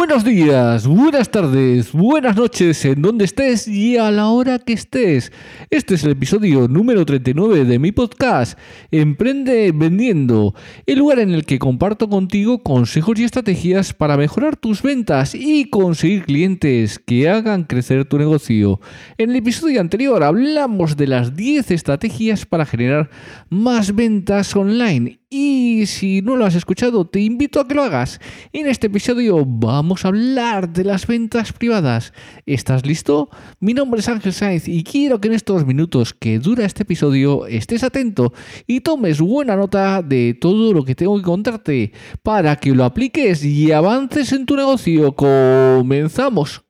Buenos 0.00 0.24
días, 0.24 0.86
buenas 0.86 1.30
tardes, 1.30 1.92
buenas 1.92 2.34
noches, 2.34 2.86
en 2.86 3.02
donde 3.02 3.26
estés 3.26 3.68
y 3.68 3.98
a 3.98 4.10
la 4.10 4.28
hora 4.28 4.58
que 4.58 4.72
estés. 4.72 5.30
Este 5.68 5.94
es 5.94 6.04
el 6.04 6.12
episodio 6.12 6.68
número 6.68 7.04
39 7.04 7.66
de 7.66 7.78
mi 7.78 7.92
podcast, 7.92 8.58
Emprende 8.90 9.72
Vendiendo, 9.74 10.54
el 10.86 11.00
lugar 11.00 11.18
en 11.18 11.32
el 11.32 11.44
que 11.44 11.58
comparto 11.58 12.08
contigo 12.08 12.62
consejos 12.62 13.18
y 13.18 13.24
estrategias 13.24 13.92
para 13.92 14.16
mejorar 14.16 14.56
tus 14.56 14.80
ventas 14.80 15.34
y 15.34 15.68
conseguir 15.68 16.24
clientes 16.24 16.98
que 16.98 17.28
hagan 17.28 17.64
crecer 17.64 18.06
tu 18.06 18.16
negocio. 18.16 18.80
En 19.18 19.28
el 19.28 19.36
episodio 19.36 19.82
anterior 19.82 20.24
hablamos 20.24 20.96
de 20.96 21.08
las 21.08 21.36
10 21.36 21.72
estrategias 21.72 22.46
para 22.46 22.64
generar 22.64 23.10
más 23.50 23.94
ventas 23.94 24.56
online 24.56 25.19
y 25.30 25.86
si 25.86 26.22
no 26.22 26.36
lo 26.36 26.44
has 26.44 26.56
escuchado, 26.56 27.06
te 27.06 27.20
invito 27.20 27.60
a 27.60 27.68
que 27.68 27.74
lo 27.74 27.84
hagas. 27.84 28.20
En 28.52 28.66
este 28.66 28.88
episodio 28.88 29.46
vamos 29.46 30.04
a 30.04 30.08
hablar 30.08 30.72
de 30.72 30.82
las 30.82 31.06
ventas 31.06 31.52
privadas. 31.52 32.12
¿Estás 32.46 32.84
listo? 32.84 33.30
Mi 33.60 33.72
nombre 33.72 34.00
es 34.00 34.08
Ángel 34.08 34.32
Sainz 34.32 34.66
y 34.66 34.82
quiero 34.82 35.20
que 35.20 35.28
en 35.28 35.34
estos 35.34 35.64
minutos 35.64 36.14
que 36.14 36.40
dura 36.40 36.66
este 36.66 36.82
episodio 36.82 37.46
estés 37.46 37.84
atento 37.84 38.32
y 38.66 38.80
tomes 38.80 39.20
buena 39.20 39.54
nota 39.54 40.02
de 40.02 40.36
todo 40.38 40.72
lo 40.72 40.84
que 40.84 40.96
tengo 40.96 41.16
que 41.16 41.22
contarte 41.22 41.92
para 42.24 42.56
que 42.56 42.74
lo 42.74 42.84
apliques 42.84 43.44
y 43.44 43.70
avances 43.70 44.32
en 44.32 44.46
tu 44.46 44.56
negocio. 44.56 45.14
Comenzamos. 45.14 46.69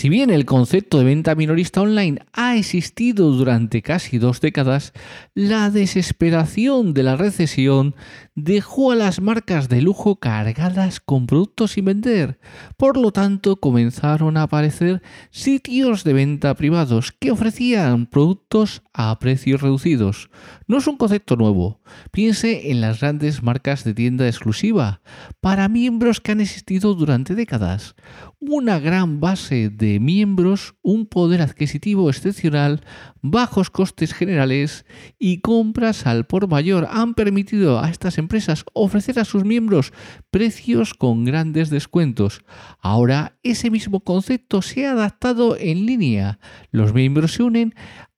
Si 0.00 0.08
bien 0.08 0.30
el 0.30 0.46
concepto 0.46 0.96
de 0.96 1.04
venta 1.04 1.34
minorista 1.34 1.82
online 1.82 2.20
ha 2.32 2.56
existido 2.56 3.32
durante 3.32 3.82
casi 3.82 4.16
dos 4.16 4.40
décadas, 4.40 4.94
la 5.34 5.68
desesperación 5.68 6.94
de 6.94 7.02
la 7.02 7.16
recesión 7.16 7.94
dejó 8.34 8.92
a 8.92 8.96
las 8.96 9.20
marcas 9.20 9.68
de 9.68 9.82
lujo 9.82 10.16
cargadas 10.16 11.00
con 11.00 11.26
productos 11.26 11.72
sin 11.72 11.84
vender. 11.84 12.40
Por 12.78 12.96
lo 12.96 13.12
tanto, 13.12 13.56
comenzaron 13.56 14.38
a 14.38 14.44
aparecer 14.44 15.02
sitios 15.30 16.02
de 16.02 16.14
venta 16.14 16.54
privados 16.54 17.12
que 17.12 17.30
ofrecían 17.30 18.06
productos 18.06 18.82
a 18.94 19.18
precios 19.18 19.60
reducidos. 19.60 20.30
No 20.66 20.78
es 20.78 20.86
un 20.86 20.96
concepto 20.96 21.36
nuevo. 21.36 21.82
Piense 22.10 22.70
en 22.70 22.80
las 22.80 23.00
grandes 23.00 23.42
marcas 23.42 23.84
de 23.84 23.92
tienda 23.92 24.26
exclusiva 24.26 25.02
para 25.40 25.68
miembros 25.68 26.22
que 26.22 26.32
han 26.32 26.40
existido 26.40 26.94
durante 26.94 27.34
décadas. 27.34 27.96
Una 28.38 28.78
gran 28.78 29.20
base 29.20 29.68
de 29.68 29.89
miembros, 29.98 30.74
un 30.82 31.06
poder 31.06 31.42
adquisitivo 31.42 32.08
excepcional, 32.10 32.82
bajos 33.22 33.70
costes 33.70 34.14
generales 34.14 34.84
y 35.18 35.40
compras 35.40 36.06
al 36.06 36.26
por 36.26 36.48
mayor 36.48 36.86
han 36.90 37.14
permitido 37.14 37.80
a 37.80 37.90
estas 37.90 38.18
empresas 38.18 38.64
ofrecer 38.72 39.18
a 39.18 39.24
sus 39.24 39.44
miembros 39.44 39.92
precios 40.30 40.94
con 40.94 41.24
grandes 41.24 41.70
descuentos. 41.70 42.44
Ahora 42.80 43.38
ese 43.42 43.70
mismo 43.70 44.00
concepto 44.00 44.62
se 44.62 44.86
ha 44.86 44.92
adaptado 44.92 45.56
en 45.56 45.86
línea. 45.86 46.38
Los 46.70 46.94
miembros 46.94 47.32
se 47.32 47.42
unen 47.42 47.74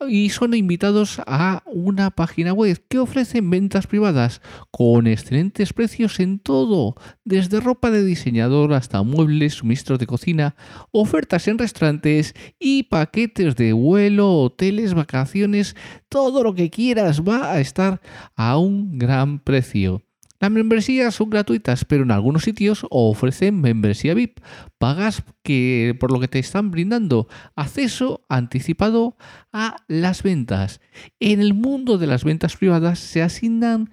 y 0.09 0.31
son 0.31 0.54
invitados 0.54 1.21
a 1.27 1.62
una 1.66 2.10
página 2.10 2.53
web 2.53 2.83
que 2.89 2.99
ofrece 2.99 3.41
ventas 3.41 3.87
privadas 3.87 4.41
con 4.71 5.06
excelentes 5.06 5.72
precios 5.72 6.21
en 6.21 6.39
todo, 6.39 6.97
desde 7.25 7.60
ropa 7.60 7.91
de 7.91 8.04
diseñador 8.04 8.72
hasta 8.72 9.03
muebles, 9.03 9.54
suministros 9.54 9.99
de 9.99 10.06
cocina, 10.06 10.56
ofertas 10.91 11.47
en 11.49 11.59
restaurantes 11.62 12.34
y 12.59 12.83
paquetes 12.84 13.55
de 13.55 13.73
vuelo, 13.73 14.31
hoteles, 14.34 14.95
vacaciones, 14.95 15.77
todo 16.09 16.43
lo 16.43 16.55
que 16.55 16.71
quieras 16.71 17.23
va 17.23 17.53
a 17.53 17.61
estar 17.61 18.00
a 18.34 18.59
un 18.59 18.99
gran 18.99 19.39
precio. 19.39 20.03
Las 20.41 20.51
membresías 20.51 21.15
son 21.15 21.31
gratuitas, 21.31 21.84
pero 21.84 22.03
en 22.03 22.11
algunos 22.11 22.43
sitios 22.43 22.84
ofrecen 22.91 23.61
membresía 23.61 24.12
VIP. 24.12 24.41
Pagas 24.77 25.22
que, 25.45 25.97
por 26.01 26.11
lo 26.11 26.19
que 26.19 26.27
te 26.27 26.41
están 26.41 26.72
brindando 26.72 27.28
acceso 27.55 28.27
anticipado 28.28 29.17
a 29.53 29.77
las 29.87 30.25
ventas. 30.25 30.81
En 31.21 31.41
el 31.41 31.55
mundo 31.55 31.97
de 31.97 32.09
las 32.09 32.25
ventas 32.25 32.56
privadas 32.56 32.99
se 32.99 33.22
asignan 33.22 33.93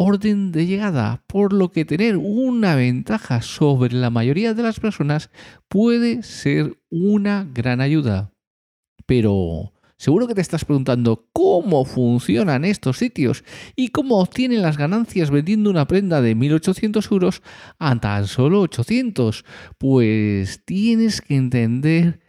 orden 0.00 0.52
de 0.52 0.64
llegada, 0.64 1.24
por 1.26 1.52
lo 1.52 1.72
que 1.72 1.84
tener 1.84 2.16
una 2.16 2.76
ventaja 2.76 3.42
sobre 3.42 3.94
la 3.94 4.10
mayoría 4.10 4.54
de 4.54 4.62
las 4.62 4.78
personas 4.78 5.28
puede 5.66 6.22
ser 6.22 6.78
una 6.88 7.44
gran 7.52 7.80
ayuda. 7.80 8.32
Pero 9.06 9.72
Seguro 10.00 10.28
que 10.28 10.36
te 10.36 10.40
estás 10.40 10.64
preguntando 10.64 11.26
cómo 11.32 11.84
funcionan 11.84 12.64
estos 12.64 12.98
sitios 12.98 13.42
y 13.74 13.88
cómo 13.88 14.20
obtienen 14.20 14.62
las 14.62 14.78
ganancias 14.78 15.32
vendiendo 15.32 15.70
una 15.70 15.88
prenda 15.88 16.22
de 16.22 16.36
1.800 16.36 17.10
euros 17.10 17.42
a 17.80 17.98
tan 17.98 18.28
solo 18.28 18.60
800. 18.60 19.44
Pues 19.76 20.64
tienes 20.64 21.20
que 21.20 21.34
entender 21.34 22.20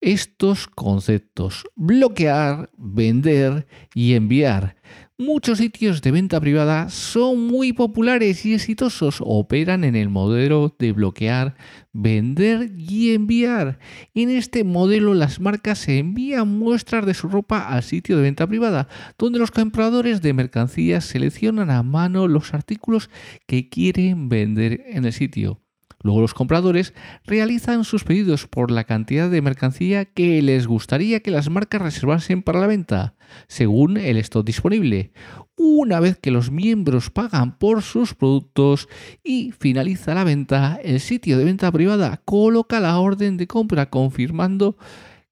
estos 0.00 0.66
conceptos. 0.66 1.64
Bloquear, 1.76 2.70
vender 2.76 3.68
y 3.94 4.14
enviar. 4.14 4.74
Muchos 5.24 5.58
sitios 5.58 6.02
de 6.02 6.10
venta 6.10 6.40
privada 6.40 6.88
son 6.88 7.46
muy 7.46 7.72
populares 7.72 8.44
y 8.44 8.54
exitosos. 8.54 9.18
Operan 9.20 9.84
en 9.84 9.94
el 9.94 10.08
modelo 10.08 10.74
de 10.80 10.90
bloquear, 10.90 11.54
vender 11.92 12.72
y 12.76 13.14
enviar. 13.14 13.78
En 14.14 14.30
este 14.30 14.64
modelo 14.64 15.14
las 15.14 15.38
marcas 15.38 15.86
envían 15.86 16.58
muestras 16.58 17.06
de 17.06 17.14
su 17.14 17.28
ropa 17.28 17.68
al 17.68 17.84
sitio 17.84 18.16
de 18.16 18.22
venta 18.22 18.48
privada, 18.48 18.88
donde 19.16 19.38
los 19.38 19.52
compradores 19.52 20.22
de 20.22 20.32
mercancías 20.32 21.04
seleccionan 21.04 21.70
a 21.70 21.84
mano 21.84 22.26
los 22.26 22.52
artículos 22.52 23.08
que 23.46 23.68
quieren 23.68 24.28
vender 24.28 24.82
en 24.88 25.04
el 25.04 25.12
sitio. 25.12 25.61
Luego 26.02 26.20
los 26.20 26.34
compradores 26.34 26.94
realizan 27.24 27.84
sus 27.84 28.04
pedidos 28.04 28.46
por 28.46 28.70
la 28.70 28.84
cantidad 28.84 29.30
de 29.30 29.42
mercancía 29.42 30.04
que 30.04 30.42
les 30.42 30.66
gustaría 30.66 31.20
que 31.20 31.30
las 31.30 31.48
marcas 31.48 31.82
reservasen 31.82 32.42
para 32.42 32.60
la 32.60 32.66
venta, 32.66 33.14
según 33.46 33.96
el 33.96 34.16
stock 34.18 34.44
disponible. 34.44 35.12
Una 35.56 36.00
vez 36.00 36.18
que 36.18 36.30
los 36.30 36.50
miembros 36.50 37.10
pagan 37.10 37.58
por 37.58 37.82
sus 37.82 38.14
productos 38.14 38.88
y 39.22 39.52
finaliza 39.52 40.14
la 40.14 40.24
venta, 40.24 40.78
el 40.82 41.00
sitio 41.00 41.38
de 41.38 41.44
venta 41.44 41.70
privada 41.70 42.20
coloca 42.24 42.80
la 42.80 42.98
orden 42.98 43.36
de 43.36 43.46
compra 43.46 43.90
confirmando 43.90 44.76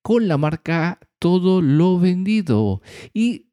con 0.02 0.28
la 0.28 0.38
marca 0.38 0.98
todo 1.18 1.60
lo 1.60 1.98
vendido 1.98 2.80
y 3.12 3.50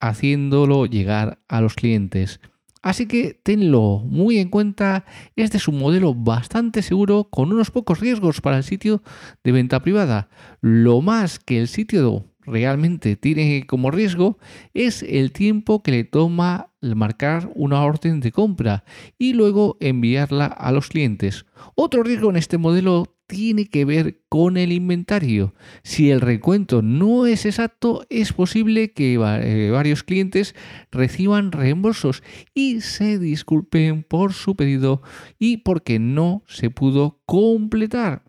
haciéndolo 0.00 0.86
llegar 0.86 1.40
a 1.48 1.60
los 1.60 1.74
clientes. 1.74 2.40
Así 2.82 3.06
que 3.06 3.38
tenlo 3.42 4.02
muy 4.04 4.38
en 4.38 4.48
cuenta, 4.48 5.04
este 5.34 5.56
es 5.56 5.66
un 5.66 5.78
modelo 5.78 6.14
bastante 6.14 6.82
seguro 6.82 7.28
con 7.30 7.52
unos 7.52 7.70
pocos 7.70 8.00
riesgos 8.00 8.40
para 8.40 8.58
el 8.58 8.64
sitio 8.64 9.02
de 9.42 9.52
venta 9.52 9.80
privada. 9.80 10.28
Lo 10.60 11.00
más 11.00 11.38
que 11.38 11.60
el 11.60 11.68
sitio 11.68 12.24
realmente 12.46 13.16
tiene 13.16 13.66
como 13.66 13.90
riesgo 13.90 14.38
es 14.72 15.02
el 15.02 15.32
tiempo 15.32 15.82
que 15.82 15.90
le 15.90 16.04
toma 16.04 16.70
marcar 16.80 17.50
una 17.54 17.82
orden 17.82 18.20
de 18.20 18.30
compra 18.30 18.84
y 19.18 19.32
luego 19.32 19.76
enviarla 19.80 20.46
a 20.46 20.70
los 20.70 20.88
clientes. 20.88 21.44
Otro 21.74 22.04
riesgo 22.04 22.30
en 22.30 22.36
este 22.36 22.58
modelo 22.58 23.15
tiene 23.26 23.66
que 23.66 23.84
ver 23.84 24.20
con 24.28 24.56
el 24.56 24.72
inventario. 24.72 25.54
Si 25.82 26.10
el 26.10 26.20
recuento 26.20 26.82
no 26.82 27.26
es 27.26 27.46
exacto, 27.46 28.06
es 28.10 28.32
posible 28.32 28.92
que 28.92 29.14
eh, 29.14 29.70
varios 29.70 30.02
clientes 30.02 30.54
reciban 30.90 31.52
reembolsos 31.52 32.22
y 32.54 32.80
se 32.80 33.18
disculpen 33.18 34.02
por 34.02 34.32
su 34.32 34.56
pedido 34.56 35.02
y 35.38 35.58
porque 35.58 35.98
no 35.98 36.42
se 36.46 36.70
pudo 36.70 37.20
completar. 37.26 38.25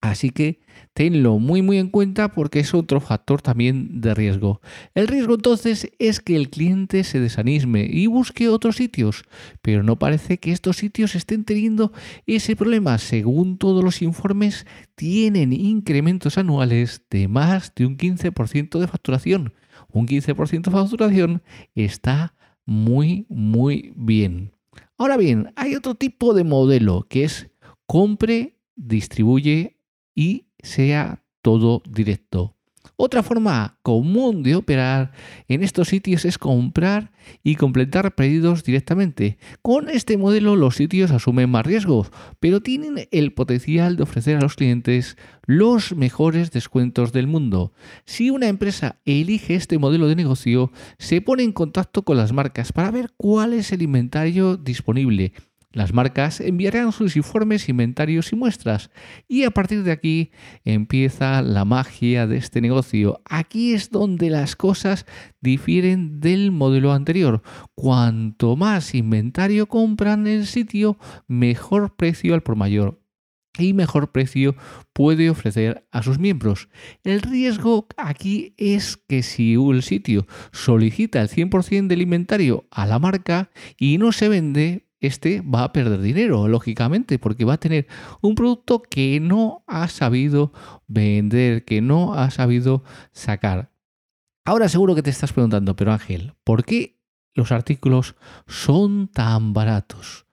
Así 0.00 0.30
que 0.30 0.60
tenlo 0.92 1.38
muy 1.38 1.62
muy 1.62 1.78
en 1.78 1.88
cuenta 1.88 2.32
porque 2.32 2.60
es 2.60 2.74
otro 2.74 3.00
factor 3.00 3.42
también 3.42 4.00
de 4.00 4.14
riesgo. 4.14 4.60
El 4.94 5.08
riesgo 5.08 5.34
entonces 5.34 5.90
es 5.98 6.20
que 6.20 6.36
el 6.36 6.50
cliente 6.50 7.02
se 7.02 7.18
desanime 7.18 7.88
y 7.90 8.06
busque 8.06 8.48
otros 8.48 8.76
sitios, 8.76 9.24
pero 9.62 9.82
no 9.82 9.98
parece 9.98 10.38
que 10.38 10.52
estos 10.52 10.76
sitios 10.76 11.14
estén 11.14 11.44
teniendo 11.44 11.92
ese 12.26 12.56
problema. 12.56 12.98
Según 12.98 13.58
todos 13.58 13.82
los 13.82 14.02
informes, 14.02 14.66
tienen 14.94 15.52
incrementos 15.52 16.38
anuales 16.38 17.02
de 17.10 17.26
más 17.26 17.74
de 17.74 17.86
un 17.86 17.96
15% 17.96 18.78
de 18.78 18.86
facturación. 18.88 19.54
Un 19.90 20.06
15% 20.06 20.62
de 20.62 20.70
facturación 20.70 21.42
está 21.74 22.34
muy 22.66 23.26
muy 23.28 23.92
bien. 23.96 24.52
Ahora 24.98 25.16
bien, 25.16 25.52
hay 25.56 25.74
otro 25.74 25.94
tipo 25.94 26.34
de 26.34 26.44
modelo 26.44 27.06
que 27.08 27.24
es 27.24 27.50
compre, 27.86 28.56
distribuye 28.76 29.75
y 30.16 30.48
sea 30.58 31.22
todo 31.42 31.80
directo. 31.88 32.56
Otra 32.98 33.22
forma 33.22 33.78
común 33.82 34.42
de 34.42 34.56
operar 34.56 35.12
en 35.48 35.62
estos 35.62 35.88
sitios 35.88 36.24
es 36.24 36.38
comprar 36.38 37.12
y 37.42 37.56
completar 37.56 38.14
pedidos 38.14 38.64
directamente. 38.64 39.36
Con 39.60 39.90
este 39.90 40.16
modelo 40.16 40.56
los 40.56 40.76
sitios 40.76 41.10
asumen 41.10 41.50
más 41.50 41.66
riesgos, 41.66 42.10
pero 42.40 42.62
tienen 42.62 43.06
el 43.10 43.34
potencial 43.34 43.96
de 43.96 44.04
ofrecer 44.04 44.38
a 44.38 44.40
los 44.40 44.54
clientes 44.54 45.18
los 45.44 45.94
mejores 45.94 46.52
descuentos 46.52 47.12
del 47.12 47.26
mundo. 47.26 47.72
Si 48.06 48.30
una 48.30 48.48
empresa 48.48 48.98
elige 49.04 49.54
este 49.54 49.78
modelo 49.78 50.08
de 50.08 50.16
negocio, 50.16 50.72
se 50.98 51.20
pone 51.20 51.42
en 51.42 51.52
contacto 51.52 52.02
con 52.02 52.16
las 52.16 52.32
marcas 52.32 52.72
para 52.72 52.90
ver 52.90 53.12
cuál 53.18 53.52
es 53.52 53.72
el 53.72 53.82
inventario 53.82 54.56
disponible 54.56 55.32
las 55.76 55.92
marcas 55.92 56.40
enviarán 56.40 56.90
sus 56.90 57.16
informes, 57.16 57.68
inventarios 57.68 58.32
y 58.32 58.36
muestras 58.36 58.90
y 59.28 59.44
a 59.44 59.50
partir 59.50 59.82
de 59.82 59.92
aquí 59.92 60.30
empieza 60.64 61.42
la 61.42 61.66
magia 61.66 62.26
de 62.26 62.38
este 62.38 62.62
negocio. 62.62 63.20
Aquí 63.26 63.74
es 63.74 63.90
donde 63.90 64.30
las 64.30 64.56
cosas 64.56 65.04
difieren 65.42 66.18
del 66.18 66.50
modelo 66.50 66.94
anterior. 66.94 67.42
Cuanto 67.74 68.56
más 68.56 68.94
inventario 68.94 69.66
compran 69.66 70.26
en 70.26 70.38
el 70.38 70.46
sitio, 70.46 70.96
mejor 71.28 71.94
precio 71.94 72.32
al 72.32 72.42
por 72.42 72.56
mayor 72.56 72.98
y 73.58 73.74
mejor 73.74 74.12
precio 74.12 74.56
puede 74.94 75.28
ofrecer 75.28 75.86
a 75.90 76.02
sus 76.02 76.18
miembros. 76.18 76.70
El 77.04 77.20
riesgo 77.20 77.86
aquí 77.98 78.54
es 78.56 78.96
que 78.96 79.22
si 79.22 79.54
el 79.54 79.82
sitio 79.82 80.26
solicita 80.52 81.20
el 81.20 81.28
100% 81.28 81.86
del 81.86 82.00
inventario 82.00 82.66
a 82.70 82.86
la 82.86 82.98
marca 82.98 83.50
y 83.78 83.98
no 83.98 84.12
se 84.12 84.30
vende, 84.30 84.85
este 85.00 85.42
va 85.42 85.64
a 85.64 85.72
perder 85.72 86.00
dinero, 86.00 86.48
lógicamente, 86.48 87.18
porque 87.18 87.44
va 87.44 87.54
a 87.54 87.60
tener 87.60 87.86
un 88.20 88.34
producto 88.34 88.82
que 88.82 89.20
no 89.20 89.64
ha 89.66 89.88
sabido 89.88 90.52
vender, 90.86 91.64
que 91.64 91.80
no 91.80 92.14
ha 92.14 92.30
sabido 92.30 92.82
sacar. 93.12 93.70
Ahora 94.44 94.68
seguro 94.68 94.94
que 94.94 95.02
te 95.02 95.10
estás 95.10 95.32
preguntando, 95.32 95.76
pero 95.76 95.92
Ángel, 95.92 96.34
¿por 96.44 96.64
qué 96.64 97.00
los 97.34 97.52
artículos 97.52 98.14
son 98.46 99.08
tan 99.08 99.52
baratos? 99.52 100.26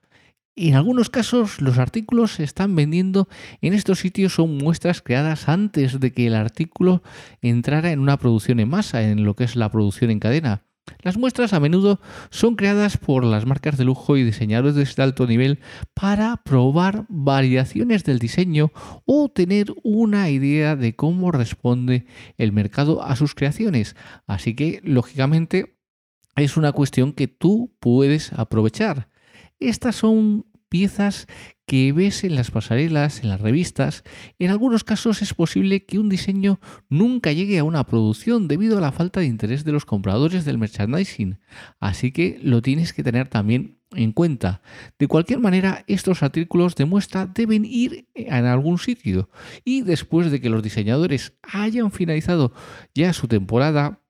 En 0.56 0.76
algunos 0.76 1.10
casos 1.10 1.60
los 1.60 1.78
artículos 1.78 2.34
se 2.34 2.44
están 2.44 2.76
vendiendo 2.76 3.28
en 3.60 3.74
estos 3.74 3.98
sitios 3.98 4.34
son 4.34 4.56
muestras 4.56 5.02
creadas 5.02 5.48
antes 5.48 5.98
de 5.98 6.12
que 6.12 6.28
el 6.28 6.36
artículo 6.36 7.02
entrara 7.42 7.90
en 7.90 7.98
una 7.98 8.18
producción 8.18 8.60
en 8.60 8.68
masa, 8.68 9.02
en 9.02 9.24
lo 9.24 9.34
que 9.34 9.42
es 9.42 9.56
la 9.56 9.68
producción 9.68 10.12
en 10.12 10.20
cadena. 10.20 10.62
Las 11.02 11.16
muestras 11.16 11.52
a 11.52 11.60
menudo 11.60 12.00
son 12.30 12.56
creadas 12.56 12.96
por 12.98 13.24
las 13.24 13.46
marcas 13.46 13.76
de 13.76 13.84
lujo 13.84 14.16
y 14.16 14.22
diseñadores 14.22 14.74
de 14.74 15.02
alto 15.02 15.26
nivel 15.26 15.60
para 15.94 16.36
probar 16.38 17.06
variaciones 17.08 18.04
del 18.04 18.18
diseño 18.18 18.72
o 19.04 19.28
tener 19.28 19.74
una 19.82 20.30
idea 20.30 20.76
de 20.76 20.94
cómo 20.94 21.32
responde 21.32 22.06
el 22.38 22.52
mercado 22.52 23.02
a 23.02 23.16
sus 23.16 23.34
creaciones. 23.34 23.96
Así 24.26 24.54
que, 24.54 24.80
lógicamente, 24.82 25.76
es 26.36 26.56
una 26.56 26.72
cuestión 26.72 27.12
que 27.12 27.28
tú 27.28 27.74
puedes 27.80 28.32
aprovechar. 28.32 29.08
Estas 29.60 29.96
son 29.96 30.46
piezas 30.68 31.26
que 31.66 31.92
ves 31.92 32.24
en 32.24 32.34
las 32.34 32.50
pasarelas, 32.50 33.22
en 33.22 33.28
las 33.28 33.40
revistas. 33.40 34.04
En 34.38 34.50
algunos 34.50 34.84
casos 34.84 35.22
es 35.22 35.34
posible 35.34 35.86
que 35.86 35.98
un 35.98 36.08
diseño 36.08 36.60
nunca 36.88 37.32
llegue 37.32 37.58
a 37.58 37.64
una 37.64 37.84
producción 37.84 38.48
debido 38.48 38.78
a 38.78 38.80
la 38.80 38.92
falta 38.92 39.20
de 39.20 39.26
interés 39.26 39.64
de 39.64 39.72
los 39.72 39.86
compradores 39.86 40.44
del 40.44 40.58
merchandising. 40.58 41.38
Así 41.80 42.12
que 42.12 42.38
lo 42.42 42.60
tienes 42.60 42.92
que 42.92 43.02
tener 43.02 43.28
también 43.28 43.78
en 43.92 44.12
cuenta. 44.12 44.60
De 44.98 45.08
cualquier 45.08 45.38
manera, 45.38 45.84
estos 45.86 46.22
artículos 46.22 46.74
de 46.74 46.84
muestra 46.84 47.26
deben 47.26 47.64
ir 47.64 48.08
en 48.14 48.44
algún 48.44 48.78
sitio 48.78 49.30
y 49.64 49.82
después 49.82 50.30
de 50.30 50.40
que 50.40 50.50
los 50.50 50.62
diseñadores 50.62 51.34
hayan 51.42 51.90
finalizado 51.92 52.52
ya 52.94 53.12
su 53.12 53.28
temporada 53.28 54.03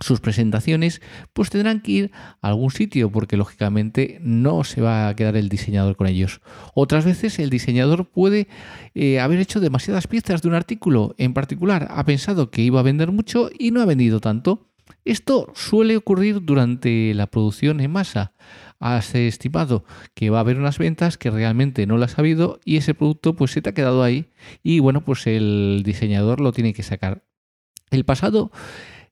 sus 0.00 0.20
presentaciones, 0.20 1.00
pues 1.32 1.50
tendrán 1.50 1.80
que 1.80 1.92
ir 1.92 2.10
a 2.42 2.48
algún 2.48 2.70
sitio 2.70 3.10
porque 3.10 3.36
lógicamente 3.36 4.18
no 4.22 4.64
se 4.64 4.82
va 4.82 5.08
a 5.08 5.16
quedar 5.16 5.36
el 5.36 5.48
diseñador 5.48 5.96
con 5.96 6.06
ellos. 6.06 6.40
Otras 6.74 7.04
veces 7.04 7.38
el 7.38 7.50
diseñador 7.50 8.06
puede 8.10 8.48
eh, 8.94 9.20
haber 9.20 9.40
hecho 9.40 9.60
demasiadas 9.60 10.06
piezas 10.06 10.42
de 10.42 10.48
un 10.48 10.54
artículo 10.54 11.14
en 11.18 11.32
particular, 11.34 11.88
ha 11.90 12.04
pensado 12.04 12.50
que 12.50 12.62
iba 12.62 12.80
a 12.80 12.84
vender 12.84 13.10
mucho 13.10 13.50
y 13.58 13.70
no 13.70 13.80
ha 13.80 13.86
vendido 13.86 14.20
tanto. 14.20 14.68
Esto 15.04 15.50
suele 15.54 15.96
ocurrir 15.96 16.44
durante 16.44 17.14
la 17.14 17.28
producción 17.28 17.80
en 17.80 17.90
masa. 17.90 18.34
Has 18.78 19.14
estimado 19.14 19.84
que 20.14 20.30
va 20.30 20.38
a 20.38 20.40
haber 20.40 20.58
unas 20.58 20.78
ventas 20.78 21.16
que 21.16 21.30
realmente 21.30 21.86
no 21.86 21.96
las 21.96 22.18
ha 22.18 22.22
habido 22.22 22.60
y 22.64 22.76
ese 22.76 22.94
producto 22.94 23.34
pues 23.34 23.52
se 23.52 23.62
te 23.62 23.70
ha 23.70 23.74
quedado 23.74 24.02
ahí 24.02 24.30
y 24.62 24.80
bueno 24.80 25.02
pues 25.02 25.26
el 25.26 25.82
diseñador 25.84 26.40
lo 26.40 26.52
tiene 26.52 26.74
que 26.74 26.82
sacar. 26.82 27.24
El 27.90 28.04
pasado 28.04 28.50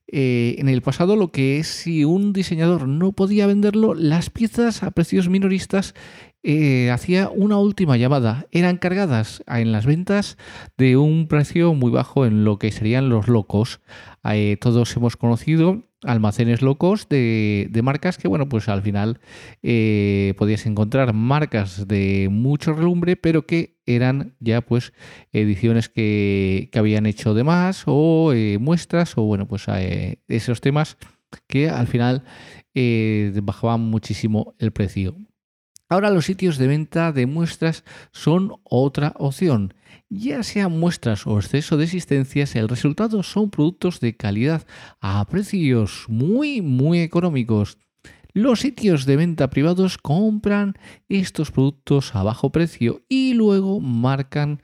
eh, 0.07 0.55
en 0.59 0.69
el 0.69 0.81
pasado 0.81 1.15
lo 1.15 1.31
que 1.31 1.59
es 1.59 1.67
si 1.67 2.03
un 2.03 2.33
diseñador 2.33 2.87
no 2.87 3.11
podía 3.13 3.47
venderlo, 3.47 3.93
las 3.93 4.29
piezas 4.29 4.83
a 4.83 4.91
precios 4.91 5.29
minoristas 5.29 5.93
eh, 6.47 6.91
hacía 6.91 7.29
una 7.29 7.57
última 7.57 7.97
llamada. 7.97 8.45
Eran 8.51 8.77
cargadas 8.77 9.43
en 9.47 9.71
las 9.71 9.87
ventas 9.87 10.37
de 10.77 10.95
un 10.95 11.27
precio 11.27 11.73
muy 11.73 11.89
bajo 11.89 12.27
en 12.27 12.43
lo 12.45 12.59
que 12.59 12.71
serían 12.71 13.09
los 13.09 13.27
locos. 13.27 13.81
Eh, 14.23 14.57
todos 14.61 14.95
hemos 14.95 15.17
conocido 15.17 15.87
almacenes 16.03 16.61
locos 16.61 17.09
de, 17.09 17.67
marcas 17.83 18.19
que, 18.19 18.27
bueno, 18.27 18.47
pues 18.47 18.69
al 18.69 18.83
final 18.83 19.19
eh, 19.63 20.35
podías 20.37 20.67
encontrar 20.67 21.13
marcas 21.13 21.87
de 21.87 22.27
mucho 22.29 22.73
relumbre, 22.73 23.15
pero 23.15 23.47
que 23.47 23.74
eran 23.85 24.35
ya 24.39 24.61
pues 24.61 24.93
ediciones 25.31 25.89
que, 25.89 26.69
habían 26.73 27.05
hecho 27.05 27.33
de 27.33 27.43
más 27.43 27.83
o 27.85 28.33
eh, 28.33 28.57
muestras 28.59 29.17
o, 29.17 29.23
bueno, 29.23 29.47
pues 29.47 29.65
eh, 29.67 30.19
esos 30.27 30.61
temas 30.61 30.97
que 31.47 31.69
al 31.69 31.87
final 31.87 32.23
bajaban 33.41 33.81
muchísimo 33.81 34.53
el 34.59 34.71
precio. 34.71 35.15
Ahora 35.87 36.09
los 36.09 36.25
sitios 36.25 36.57
de 36.57 36.67
venta 36.67 37.11
de 37.11 37.27
muestras 37.27 37.83
son 38.11 38.53
otra 38.63 39.13
opción. 39.17 39.75
Ya 40.09 40.41
sean 40.41 40.79
muestras 40.79 41.27
o 41.27 41.37
exceso 41.37 41.77
de 41.77 41.83
existencias, 41.83 42.55
el 42.55 42.67
resultado 42.67 43.21
son 43.21 43.49
productos 43.51 43.99
de 43.99 44.15
calidad 44.17 44.65
a 44.99 45.25
precios 45.25 46.05
muy 46.07 46.61
muy 46.61 46.99
económicos. 46.99 47.77
Los 48.35 48.59
sitios 48.59 49.05
de 49.05 49.15
venta 49.15 49.49
privados 49.49 49.97
compran 49.97 50.73
estos 51.07 51.51
productos 51.51 52.13
a 52.15 52.23
bajo 52.23 52.51
precio 52.51 53.01
y 53.07 53.33
luego 53.33 53.79
marcan 53.79 54.61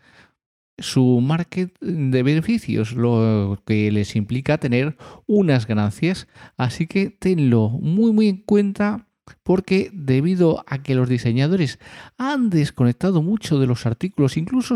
su 0.78 1.22
market 1.22 1.80
de 1.80 2.22
beneficios, 2.22 2.92
lo 2.92 3.64
que 3.66 3.90
les 3.90 4.18
implica 4.18 4.58
tener 4.58 4.98
unas 5.26 5.68
ganancias. 5.68 6.28
Así 6.58 6.86
que 6.86 7.12
tenlo 7.12 7.70
muy 7.70 8.12
muy 8.12 8.28
en 8.28 8.42
cuenta 8.42 9.08
porque 9.44 9.90
debido 9.94 10.64
a 10.68 10.82
que 10.82 10.96
los 10.96 11.10
diseñadores 11.10 11.80
han 12.18 12.50
desconectado 12.50 13.22
mucho 13.22 13.60
de 13.60 13.68
los 13.68 13.86
artículos, 13.86 14.38
incluso 14.38 14.76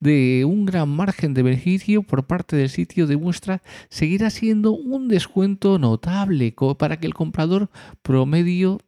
de 0.00 0.44
un 0.46 0.66
gran 0.66 0.88
margen 0.88 1.34
de 1.34 1.42
beneficio 1.42 2.02
por 2.02 2.26
parte 2.26 2.56
del 2.56 2.70
sitio 2.70 3.06
de 3.06 3.16
muestra, 3.16 3.62
seguirá 3.88 4.30
siendo 4.30 4.72
un 4.72 5.08
descuento 5.08 5.78
notable 5.78 6.54
para 6.78 6.98
que 6.98 7.06
el 7.06 7.14
comprador 7.14 7.70
promedio 8.02 8.80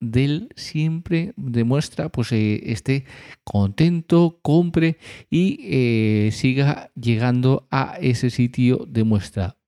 del 0.00 0.48
siempre 0.56 1.32
demuestra 1.36 2.08
pues 2.08 2.32
eh, 2.32 2.72
esté 2.72 3.04
contento, 3.44 4.40
compre 4.42 4.98
y 5.30 5.60
eh, 5.62 6.30
siga 6.32 6.90
llegando 6.94 7.68
a 7.70 7.96
ese 8.00 8.30
sitio 8.30 8.84
de 8.88 9.04
muestra. 9.04 9.61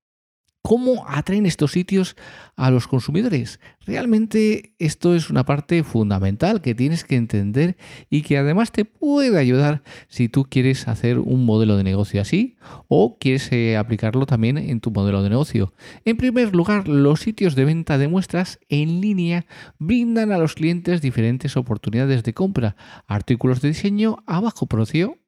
¿Cómo 0.67 1.05
atraen 1.07 1.45
estos 1.45 1.73
sitios 1.73 2.17
a 2.57 2.71
los 2.71 2.89
consumidores? 2.89 3.61
Realmente 3.85 4.73
esto 4.79 5.15
es 5.15 5.29
una 5.29 5.45
parte 5.45 5.83
fundamental 5.83 6.63
que 6.63 6.75
tienes 6.75 7.05
que 7.05 7.17
entender 7.17 7.77
y 8.09 8.23
que 8.23 8.39
además 8.39 8.73
te 8.73 8.87
puede 8.87 9.39
ayudar 9.39 9.83
si 10.09 10.31
tú 10.31 10.45
quieres 10.45 10.89
hacer 10.89 11.19
un 11.19 11.45
modelo 11.45 11.77
de 11.77 11.85
negocio 11.85 12.19
así 12.19 12.57
o 12.89 13.19
quieres 13.19 13.53
eh, 13.53 13.77
aplicarlo 13.77 14.25
también 14.25 14.57
en 14.57 14.81
tu 14.81 14.91
modelo 14.91 15.23
de 15.23 15.29
negocio. 15.29 15.75
En 16.07 16.17
primer 16.17 16.55
lugar, 16.55 16.89
los 16.89 17.21
sitios 17.21 17.57
de 17.57 17.67
venta 17.67 17.99
de 17.99 18.09
muestras 18.09 18.59
en 18.71 19.03
línea 19.03 19.45
brindan 19.79 20.33
a 20.33 20.39
los 20.39 20.55
clientes 20.55 21.03
diferentes 21.03 21.59
oportunidades 21.59 22.23
de 22.23 22.33
compra, 22.33 22.75
artículos 23.07 23.61
de 23.61 23.69
diseño 23.69 24.25
a 24.27 24.41
bajo 24.41 24.65
precio 24.65 25.19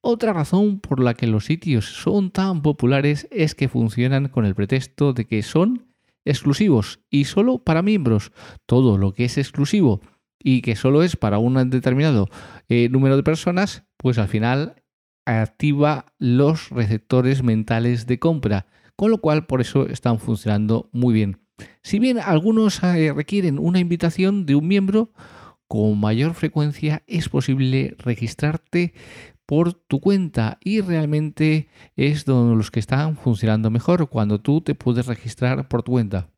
otra 0.00 0.32
razón 0.32 0.80
por 0.80 1.00
la 1.00 1.14
que 1.14 1.26
los 1.26 1.46
sitios 1.46 1.86
son 1.86 2.30
tan 2.30 2.62
populares 2.62 3.28
es 3.30 3.54
que 3.54 3.68
funcionan 3.68 4.28
con 4.28 4.44
el 4.44 4.54
pretexto 4.54 5.12
de 5.12 5.24
que 5.26 5.42
son 5.42 5.86
exclusivos 6.24 7.00
y 7.10 7.24
solo 7.24 7.58
para 7.58 7.82
miembros. 7.82 8.32
Todo 8.66 8.98
lo 8.98 9.12
que 9.12 9.24
es 9.24 9.38
exclusivo 9.38 10.00
y 10.38 10.60
que 10.60 10.76
solo 10.76 11.02
es 11.02 11.16
para 11.16 11.38
un 11.38 11.70
determinado 11.70 12.28
eh, 12.68 12.88
número 12.88 13.16
de 13.16 13.22
personas, 13.22 13.84
pues 13.96 14.18
al 14.18 14.28
final 14.28 14.82
activa 15.24 16.06
los 16.18 16.70
receptores 16.70 17.42
mentales 17.42 18.06
de 18.06 18.18
compra, 18.18 18.66
con 18.94 19.10
lo 19.10 19.18
cual 19.20 19.46
por 19.46 19.60
eso 19.60 19.88
están 19.88 20.18
funcionando 20.18 20.88
muy 20.92 21.14
bien. 21.14 21.40
Si 21.82 21.98
bien 21.98 22.18
algunos 22.18 22.82
eh, 22.82 23.12
requieren 23.12 23.58
una 23.58 23.80
invitación 23.80 24.46
de 24.46 24.54
un 24.54 24.68
miembro, 24.68 25.10
con 25.68 25.98
mayor 25.98 26.34
frecuencia 26.34 27.02
es 27.06 27.28
posible 27.28 27.96
registrarte 27.98 28.94
por 29.46 29.72
tu 29.72 30.00
cuenta 30.00 30.58
y 30.62 30.80
realmente 30.80 31.68
es 31.96 32.24
donde 32.24 32.56
los 32.56 32.70
que 32.70 32.80
están 32.80 33.16
funcionando 33.16 33.70
mejor 33.70 34.08
cuando 34.08 34.40
tú 34.40 34.60
te 34.60 34.74
puedes 34.74 35.06
registrar 35.06 35.68
por 35.68 35.82
tu 35.82 35.92
cuenta. 35.92 36.28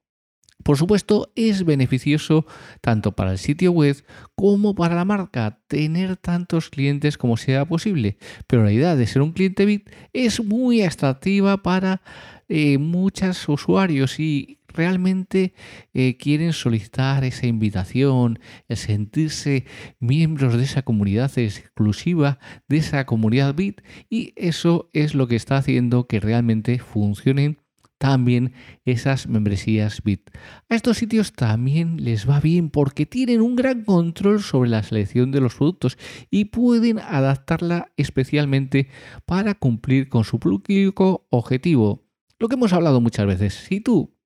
Por 0.64 0.76
supuesto, 0.76 1.32
es 1.34 1.64
beneficioso 1.64 2.46
tanto 2.80 3.12
para 3.12 3.32
el 3.32 3.38
sitio 3.38 3.72
web 3.72 4.04
como 4.34 4.74
para 4.74 4.94
la 4.94 5.04
marca 5.04 5.60
tener 5.68 6.16
tantos 6.16 6.68
clientes 6.68 7.16
como 7.16 7.36
sea 7.36 7.64
posible, 7.64 8.18
pero 8.46 8.64
la 8.64 8.72
idea 8.72 8.96
de 8.96 9.06
ser 9.06 9.22
un 9.22 9.32
cliente 9.32 9.64
bit 9.64 9.88
es 10.12 10.44
muy 10.44 10.82
atractiva 10.82 11.62
para 11.62 12.02
eh, 12.48 12.78
muchos 12.78 13.48
usuarios 13.48 14.18
y 14.18 14.58
realmente 14.68 15.54
eh, 15.92 16.16
quieren 16.16 16.52
solicitar 16.52 17.24
esa 17.24 17.46
invitación, 17.46 18.38
el 18.68 18.76
sentirse 18.76 19.64
miembros 19.98 20.56
de 20.56 20.64
esa 20.64 20.82
comunidad 20.82 21.36
exclusiva, 21.38 22.38
de 22.68 22.78
esa 22.78 23.04
comunidad 23.06 23.54
Bit, 23.54 23.82
y 24.08 24.32
eso 24.36 24.88
es 24.92 25.14
lo 25.14 25.26
que 25.26 25.36
está 25.36 25.56
haciendo 25.56 26.06
que 26.06 26.20
realmente 26.20 26.78
funcionen 26.78 27.58
también 27.98 28.52
esas 28.84 29.28
membresías 29.28 30.02
Bit. 30.02 30.30
A 30.68 30.74
estos 30.74 30.98
sitios 30.98 31.32
también 31.32 32.02
les 32.02 32.28
va 32.28 32.40
bien 32.40 32.70
porque 32.70 33.06
tienen 33.06 33.40
un 33.40 33.56
gran 33.56 33.84
control 33.84 34.40
sobre 34.40 34.70
la 34.70 34.82
selección 34.82 35.30
de 35.30 35.40
los 35.40 35.56
productos 35.56 35.98
y 36.30 36.46
pueden 36.46 36.98
adaptarla 37.00 37.92
especialmente 37.96 38.88
para 39.26 39.54
cumplir 39.54 40.08
con 40.08 40.24
su 40.24 40.38
público 40.38 41.26
objetivo. 41.30 42.04
Lo 42.38 42.48
que 42.48 42.54
hemos 42.54 42.72
hablado 42.72 43.00
muchas 43.00 43.26
veces, 43.26 43.54
si 43.54 43.80
tú 43.80 44.17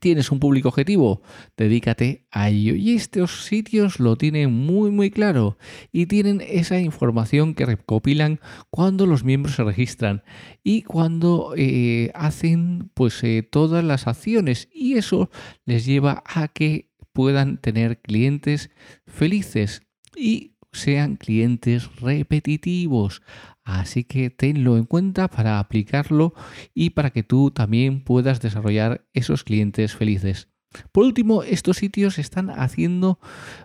tienes 0.00 0.30
un 0.30 0.40
público 0.40 0.68
objetivo, 0.68 1.22
dedícate 1.56 2.26
a 2.30 2.48
ello. 2.50 2.74
Y 2.74 2.94
estos 2.94 3.44
sitios 3.44 4.00
lo 4.00 4.16
tienen 4.16 4.52
muy 4.52 4.90
muy 4.90 5.10
claro 5.10 5.58
y 5.92 6.06
tienen 6.06 6.40
esa 6.46 6.78
información 6.80 7.54
que 7.54 7.66
recopilan 7.66 8.40
cuando 8.70 9.06
los 9.06 9.24
miembros 9.24 9.56
se 9.56 9.64
registran 9.64 10.22
y 10.62 10.82
cuando 10.82 11.54
eh, 11.56 12.10
hacen 12.14 12.90
pues 12.94 13.22
eh, 13.24 13.42
todas 13.42 13.84
las 13.84 14.06
acciones 14.06 14.68
y 14.72 14.94
eso 14.94 15.30
les 15.64 15.86
lleva 15.86 16.22
a 16.26 16.48
que 16.48 16.90
puedan 17.12 17.58
tener 17.58 18.00
clientes 18.00 18.70
felices 19.06 19.82
y 20.16 20.54
sean 20.72 21.16
clientes 21.16 21.88
repetitivos. 21.96 23.22
Así 23.68 24.04
que 24.04 24.30
tenlo 24.30 24.78
en 24.78 24.84
cuenta 24.84 25.28
para 25.28 25.58
aplicarlo 25.58 26.32
y 26.74 26.90
para 26.90 27.10
que 27.10 27.22
tú 27.22 27.50
también 27.50 28.02
puedas 28.02 28.40
desarrollar 28.40 29.04
esos 29.12 29.44
clientes 29.44 29.94
felices. 29.94 30.48
Por 30.90 31.04
último, 31.04 31.42
estos 31.42 31.76
sitios 31.76 32.18
están 32.18 32.48
haciendo 32.48 33.20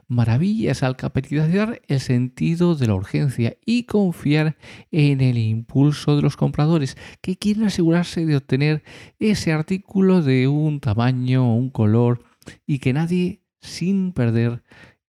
maravillas 0.09 0.83
al 0.83 0.97
capitalizar 0.97 1.81
el 1.87 2.01
sentido 2.01 2.75
de 2.75 2.87
la 2.87 2.95
urgencia 2.95 3.55
y 3.65 3.83
confiar 3.83 4.57
en 4.91 5.21
el 5.21 5.37
impulso 5.37 6.17
de 6.17 6.21
los 6.21 6.35
compradores 6.35 6.97
que 7.21 7.37
quieren 7.37 7.63
asegurarse 7.63 8.25
de 8.25 8.35
obtener 8.35 8.83
ese 9.19 9.53
artículo 9.53 10.21
de 10.21 10.49
un 10.49 10.81
tamaño 10.81 11.49
o 11.49 11.55
un 11.55 11.69
color 11.69 12.25
y 12.67 12.79
que 12.79 12.91
nadie 12.91 13.39
sin 13.61 14.11
perder 14.11 14.63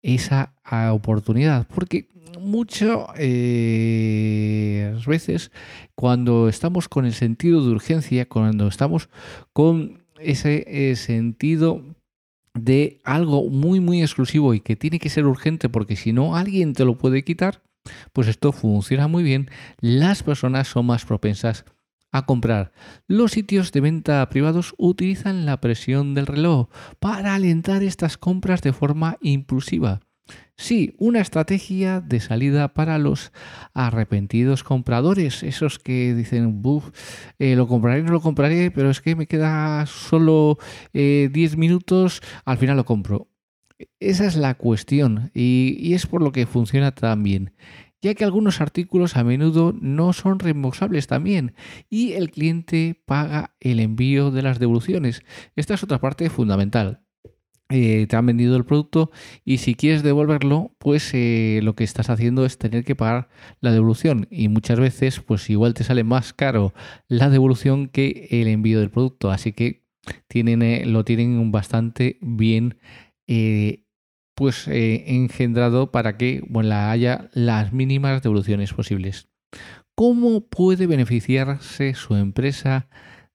esa 0.00 0.54
oportunidad. 0.92 1.66
Porque 1.68 2.08
muchas 2.38 2.98
eh, 3.16 4.96
veces 5.06 5.50
cuando 5.94 6.48
estamos 6.48 6.88
con 6.88 7.06
el 7.06 7.12
sentido 7.12 7.64
de 7.64 7.70
urgencia, 7.70 8.28
cuando 8.28 8.68
estamos 8.68 9.08
con 9.52 10.04
ese 10.20 10.64
eh, 10.66 10.96
sentido 10.96 11.82
de 12.54 13.00
algo 13.04 13.48
muy 13.48 13.80
muy 13.80 14.02
exclusivo 14.02 14.54
y 14.54 14.60
que 14.60 14.76
tiene 14.76 14.98
que 14.98 15.10
ser 15.10 15.26
urgente 15.26 15.68
porque 15.68 15.96
si 15.96 16.12
no 16.12 16.36
alguien 16.36 16.72
te 16.72 16.84
lo 16.84 16.98
puede 16.98 17.24
quitar, 17.24 17.62
pues 18.12 18.28
esto 18.28 18.52
funciona 18.52 19.08
muy 19.08 19.22
bien. 19.22 19.50
Las 19.80 20.22
personas 20.22 20.68
son 20.68 20.86
más 20.86 21.04
propensas 21.04 21.64
a 22.10 22.24
comprar. 22.26 22.72
Los 23.06 23.32
sitios 23.32 23.72
de 23.72 23.80
venta 23.80 24.28
privados 24.28 24.74
utilizan 24.78 25.46
la 25.46 25.60
presión 25.60 26.14
del 26.14 26.26
reloj 26.26 26.68
para 26.98 27.34
alentar 27.34 27.82
estas 27.82 28.16
compras 28.16 28.62
de 28.62 28.72
forma 28.72 29.18
impulsiva. 29.20 30.00
Sí, 30.60 30.96
una 30.98 31.20
estrategia 31.20 32.00
de 32.00 32.18
salida 32.18 32.74
para 32.74 32.98
los 32.98 33.32
arrepentidos 33.74 34.64
compradores, 34.64 35.44
esos 35.44 35.78
que 35.78 36.14
dicen, 36.14 36.62
Buf, 36.62 36.90
eh, 37.38 37.54
lo 37.54 37.68
compraré, 37.68 38.02
no 38.02 38.10
lo 38.10 38.20
compraré, 38.20 38.72
pero 38.72 38.90
es 38.90 39.00
que 39.00 39.14
me 39.14 39.28
queda 39.28 39.86
solo 39.86 40.58
10 40.92 41.32
eh, 41.34 41.56
minutos, 41.56 42.20
al 42.44 42.58
final 42.58 42.76
lo 42.76 42.84
compro. 42.84 43.28
Esa 44.00 44.26
es 44.26 44.34
la 44.36 44.54
cuestión 44.54 45.30
y, 45.32 45.76
y 45.78 45.94
es 45.94 46.06
por 46.06 46.22
lo 46.22 46.32
que 46.32 46.46
funciona 46.46 46.92
tan 46.92 47.22
bien 47.22 47.54
ya 48.00 48.14
que 48.14 48.24
algunos 48.24 48.60
artículos 48.60 49.16
a 49.16 49.24
menudo 49.24 49.74
no 49.80 50.12
son 50.12 50.38
reembolsables 50.38 51.06
también 51.06 51.54
y 51.90 52.12
el 52.12 52.30
cliente 52.30 53.02
paga 53.06 53.54
el 53.60 53.80
envío 53.80 54.30
de 54.30 54.42
las 54.42 54.58
devoluciones. 54.58 55.22
Esta 55.56 55.74
es 55.74 55.82
otra 55.82 56.00
parte 56.00 56.30
fundamental. 56.30 57.07
Eh, 57.70 58.06
te 58.08 58.16
han 58.16 58.24
vendido 58.24 58.56
el 58.56 58.64
producto 58.64 59.10
y 59.44 59.58
si 59.58 59.74
quieres 59.74 60.02
devolverlo, 60.02 60.74
pues 60.78 61.10
eh, 61.12 61.60
lo 61.62 61.74
que 61.74 61.84
estás 61.84 62.08
haciendo 62.08 62.46
es 62.46 62.56
tener 62.56 62.82
que 62.82 62.96
pagar 62.96 63.28
la 63.60 63.72
devolución 63.72 64.26
y 64.30 64.48
muchas 64.48 64.80
veces 64.80 65.20
pues 65.20 65.50
igual 65.50 65.74
te 65.74 65.84
sale 65.84 66.02
más 66.02 66.32
caro 66.32 66.72
la 67.08 67.28
devolución 67.28 67.88
que 67.88 68.28
el 68.30 68.48
envío 68.48 68.80
del 68.80 68.90
producto, 68.90 69.30
así 69.30 69.52
que 69.52 69.84
tienen, 70.28 70.62
eh, 70.62 70.86
lo 70.86 71.04
tienen 71.04 71.52
bastante 71.52 72.18
bien 72.22 72.78
pues 74.34 74.66
engendrado 74.68 75.92
para 75.92 76.16
que 76.16 76.42
bueno, 76.48 76.74
haya 76.74 77.28
las 77.34 77.74
mínimas 77.74 78.22
devoluciones 78.22 78.72
posibles. 78.72 79.28
¿Cómo 79.94 80.48
puede 80.48 80.86
beneficiarse 80.86 81.92
su 81.92 82.14
empresa 82.14 82.88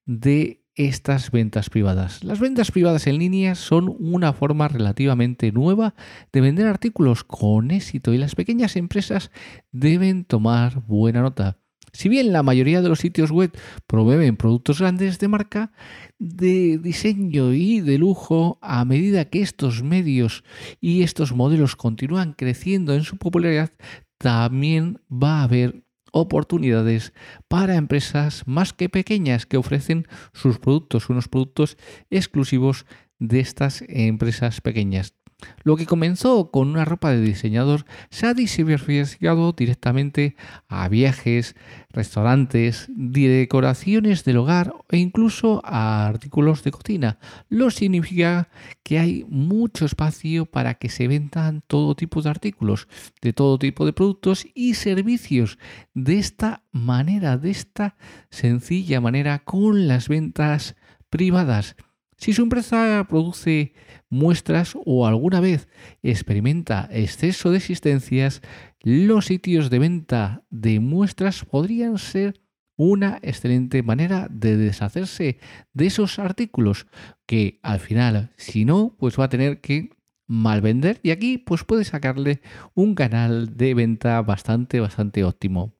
de 0.05 0.62
estas 0.75 1.31
ventas 1.31 1.69
privadas. 1.69 2.23
Las 2.23 2.39
ventas 2.39 2.71
privadas 2.71 3.07
en 3.07 3.19
línea 3.19 3.55
son 3.55 3.95
una 3.99 4.33
forma 4.33 4.67
relativamente 4.67 5.51
nueva 5.51 5.95
de 6.31 6.41
vender 6.41 6.67
artículos 6.67 7.23
con 7.23 7.71
éxito 7.71 8.13
y 8.13 8.17
las 8.17 8.35
pequeñas 8.35 8.75
empresas 8.75 9.31
deben 9.71 10.25
tomar 10.25 10.83
buena 10.85 11.21
nota. 11.21 11.57
Si 11.95 12.09
bien 12.09 12.33
la 12.33 12.41
mayoría 12.41 12.81
de 12.81 12.89
los 12.89 12.99
sitios 12.99 13.29
web 13.29 13.55
promueven 13.85 14.35
productos 14.35 14.79
grandes 14.79 15.19
de 15.19 15.27
marca, 15.27 15.71
de 16.17 16.79
diseño 16.79 17.53
y 17.53 17.81
de 17.81 17.99
lujo, 17.99 18.57
a 18.63 18.83
medida 18.83 19.25
que 19.25 19.41
estos 19.41 19.83
medios 19.83 20.43
y 20.81 21.03
estos 21.03 21.33
modelos 21.33 21.75
continúan 21.75 22.33
creciendo 22.33 22.95
en 22.95 23.03
su 23.03 23.17
popularidad, 23.17 23.71
también 24.17 25.01
va 25.11 25.41
a 25.41 25.43
haber 25.43 25.82
oportunidades 26.13 27.11
para 27.49 27.75
empresas 27.75 28.43
más 28.45 28.71
que 28.71 28.87
pequeñas 28.87 29.45
que 29.45 29.57
ofrecen 29.57 30.07
sus 30.31 30.59
productos, 30.59 31.09
unos 31.09 31.27
productos 31.27 31.77
exclusivos 32.09 32.85
de 33.19 33.39
estas 33.39 33.83
empresas 33.89 34.61
pequeñas. 34.61 35.15
Lo 35.63 35.75
que 35.77 35.85
comenzó 35.85 36.51
con 36.51 36.69
una 36.69 36.85
ropa 36.85 37.11
de 37.11 37.21
diseñador 37.21 37.85
se 38.09 38.27
ha 38.27 38.33
diversificado 38.33 39.53
directamente 39.53 40.35
a 40.67 40.87
viajes, 40.89 41.55
restaurantes, 41.89 42.87
decoraciones 42.89 44.23
del 44.23 44.37
hogar 44.37 44.73
e 44.89 44.97
incluso 44.97 45.61
a 45.63 46.07
artículos 46.07 46.63
de 46.63 46.71
cocina. 46.71 47.19
Lo 47.49 47.71
significa 47.71 48.49
que 48.83 48.99
hay 48.99 49.25
mucho 49.29 49.85
espacio 49.85 50.45
para 50.45 50.75
que 50.75 50.89
se 50.89 51.07
vendan 51.07 51.63
todo 51.67 51.95
tipo 51.95 52.21
de 52.21 52.29
artículos, 52.29 52.87
de 53.21 53.33
todo 53.33 53.57
tipo 53.59 53.85
de 53.85 53.93
productos 53.93 54.47
y 54.53 54.73
servicios. 54.73 55.57
De 55.93 56.19
esta 56.19 56.63
manera, 56.71 57.37
de 57.37 57.51
esta 57.51 57.95
sencilla 58.29 59.01
manera, 59.01 59.39
con 59.39 59.87
las 59.87 60.09
ventas 60.09 60.75
privadas. 61.09 61.75
Si 62.17 62.33
su 62.33 62.43
empresa 62.43 63.05
produce 63.09 63.73
muestras 64.13 64.77
o 64.85 65.05
alguna 65.05 65.41
vez 65.41 65.67
experimenta 66.01 66.87
exceso 66.91 67.51
de 67.51 67.57
existencias, 67.57 68.41
los 68.81 69.25
sitios 69.25 69.69
de 69.69 69.79
venta 69.79 70.43
de 70.49 70.79
muestras 70.79 71.43
podrían 71.43 71.97
ser 71.97 72.39
una 72.77 73.19
excelente 73.21 73.83
manera 73.83 74.27
de 74.29 74.57
deshacerse 74.57 75.39
de 75.73 75.85
esos 75.85 76.19
artículos 76.19 76.87
que 77.25 77.59
al 77.61 77.79
final, 77.79 78.31
si 78.37 78.65
no, 78.65 78.95
pues 78.97 79.19
va 79.19 79.25
a 79.25 79.29
tener 79.29 79.61
que 79.61 79.89
mal 80.27 80.61
vender 80.61 80.99
y 81.03 81.11
aquí 81.11 81.37
pues 81.37 81.63
puede 81.63 81.83
sacarle 81.83 82.41
un 82.73 82.95
canal 82.95 83.57
de 83.57 83.73
venta 83.73 84.21
bastante, 84.21 84.79
bastante 84.79 85.23
óptimo. 85.23 85.73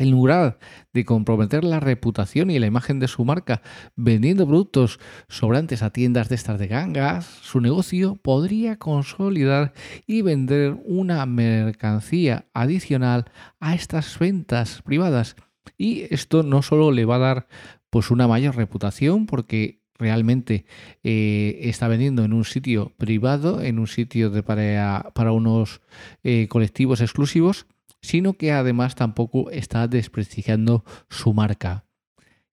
En 0.00 0.10
lugar 0.10 0.58
de 0.94 1.04
comprometer 1.04 1.62
la 1.62 1.78
reputación 1.78 2.50
y 2.50 2.58
la 2.58 2.64
imagen 2.64 3.00
de 3.00 3.06
su 3.06 3.26
marca 3.26 3.60
vendiendo 3.96 4.46
productos 4.46 4.98
sobrantes 5.28 5.82
a 5.82 5.90
tiendas 5.90 6.30
de 6.30 6.36
estas 6.36 6.58
de 6.58 6.68
gangas, 6.68 7.26
su 7.26 7.60
negocio 7.60 8.16
podría 8.16 8.78
consolidar 8.78 9.74
y 10.06 10.22
vender 10.22 10.78
una 10.86 11.26
mercancía 11.26 12.46
adicional 12.54 13.26
a 13.60 13.74
estas 13.74 14.18
ventas 14.18 14.80
privadas. 14.80 15.36
Y 15.76 16.06
esto 16.08 16.44
no 16.44 16.62
solo 16.62 16.92
le 16.92 17.04
va 17.04 17.16
a 17.16 17.18
dar 17.18 17.48
pues 17.90 18.10
una 18.10 18.26
mayor 18.26 18.56
reputación 18.56 19.26
porque 19.26 19.82
realmente 19.98 20.64
eh, 21.04 21.58
está 21.64 21.88
vendiendo 21.88 22.24
en 22.24 22.32
un 22.32 22.46
sitio 22.46 22.94
privado, 22.96 23.60
en 23.60 23.78
un 23.78 23.86
sitio 23.86 24.30
de 24.30 24.42
para, 24.42 25.10
para 25.14 25.32
unos 25.32 25.82
eh, 26.24 26.48
colectivos 26.48 27.02
exclusivos, 27.02 27.66
sino 28.02 28.34
que 28.34 28.52
además 28.52 28.94
tampoco 28.94 29.50
está 29.50 29.88
desprestigiando 29.88 30.84
su 31.08 31.32
marca. 31.32 31.86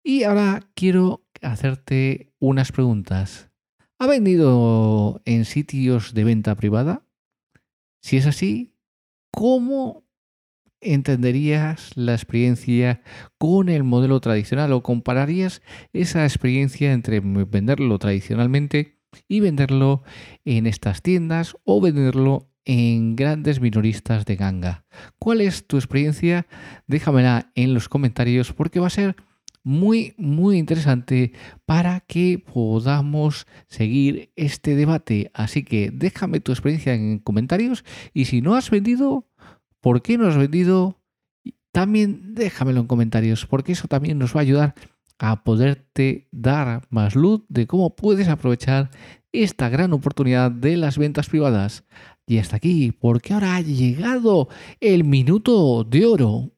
Y 0.04 0.24
ahora 0.24 0.70
quiero 0.74 1.26
hacerte 1.42 2.34
unas 2.40 2.72
preguntas. 2.72 3.50
¿Ha 4.00 4.08
vendido 4.08 5.22
en 5.26 5.46
sitios 5.46 6.14
de 6.14 6.24
venta 6.24 6.56
privada? 6.56 7.04
Si 8.02 8.18
es 8.18 8.26
así, 8.26 8.76
¿cómo 9.32 10.08
entenderías 10.82 11.92
la 11.96 12.14
experiencia 12.14 13.02
con 13.38 13.70
el 13.70 13.84
modelo 13.84 14.20
tradicional 14.20 14.72
o 14.74 14.84
compararías 14.84 15.62
esa 15.94 16.24
experiencia 16.24 16.94
entre 16.94 17.20
venderlo 17.20 17.98
tradicionalmente 17.98 19.00
y 19.28 19.40
venderlo 19.40 20.04
en 20.46 20.68
estas 20.68 21.02
tiendas 21.02 21.58
o 21.64 21.82
venderlo 21.82 22.50
en 22.70 23.16
grandes 23.16 23.62
minoristas 23.62 24.26
de 24.26 24.36
ganga. 24.36 24.84
¿Cuál 25.18 25.40
es 25.40 25.66
tu 25.66 25.78
experiencia? 25.78 26.48
Déjamela 26.86 27.50
en 27.56 27.74
los 27.74 27.88
comentarios 27.88 28.52
porque 28.52 28.82
va 28.82 28.88
a 28.88 28.92
ser 28.92 29.16
muy, 29.64 30.16
muy 30.18 30.58
interesante 30.58 31.32
para 31.66 32.02
que 32.02 32.44
podamos 32.46 33.48
seguir 33.68 34.34
este 34.36 34.76
debate. 34.76 35.32
Así 35.34 35.64
que 35.64 35.92
déjame 35.94 36.42
tu 36.42 36.52
experiencia 36.52 36.94
en 36.94 37.20
comentarios 37.20 37.86
y 38.14 38.26
si 38.26 38.42
no 38.42 38.56
has 38.56 38.70
vendido, 38.70 39.26
¿por 39.80 40.02
qué 40.02 40.18
no 40.18 40.28
has 40.28 40.36
vendido? 40.36 41.00
También 41.72 42.36
déjamelo 42.36 42.82
en 42.82 42.88
comentarios 42.88 43.46
porque 43.46 43.72
eso 43.72 43.88
también 43.88 44.20
nos 44.20 44.36
va 44.36 44.42
a 44.42 44.44
ayudar 44.44 44.76
a 45.20 45.46
poderte 45.46 46.28
dar 46.32 46.86
más 46.90 47.16
luz 47.16 47.44
de 47.48 47.66
cómo 47.66 47.96
puedes 47.96 48.28
aprovechar 48.28 48.90
esta 49.32 49.70
gran 49.70 49.94
oportunidad 49.94 50.52
de 50.52 50.76
las 50.76 50.98
ventas 50.98 51.30
privadas. 51.30 51.86
Y 52.30 52.40
hasta 52.40 52.58
aquí, 52.58 52.92
porque 52.92 53.34
ahora 53.34 53.56
ha 53.56 53.62
llegado 53.62 54.50
el 54.82 55.06
minuto 55.06 55.86
de 55.86 56.06
oro. 56.06 56.52